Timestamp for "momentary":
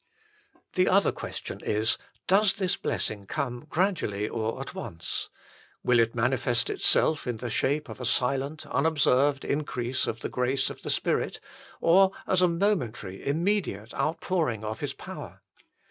12.47-13.23